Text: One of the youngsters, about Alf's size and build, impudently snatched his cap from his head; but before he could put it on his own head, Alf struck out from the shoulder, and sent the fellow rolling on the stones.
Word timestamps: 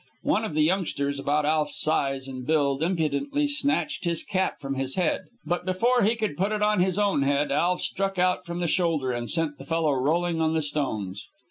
One 0.23 0.43
of 0.45 0.55
the 0.55 0.63
youngsters, 0.63 1.19
about 1.19 1.45
Alf's 1.45 1.79
size 1.79 2.27
and 2.27 2.43
build, 2.43 2.81
impudently 2.81 3.45
snatched 3.45 4.03
his 4.03 4.23
cap 4.23 4.59
from 4.59 4.73
his 4.73 4.95
head; 4.95 5.25
but 5.45 5.63
before 5.63 6.01
he 6.01 6.15
could 6.15 6.37
put 6.37 6.51
it 6.51 6.63
on 6.63 6.79
his 6.79 6.97
own 6.97 7.21
head, 7.21 7.51
Alf 7.51 7.83
struck 7.83 8.17
out 8.17 8.43
from 8.43 8.61
the 8.61 8.67
shoulder, 8.67 9.11
and 9.11 9.29
sent 9.29 9.59
the 9.59 9.63
fellow 9.63 9.93
rolling 9.93 10.41
on 10.41 10.55
the 10.55 10.63
stones. 10.63 11.27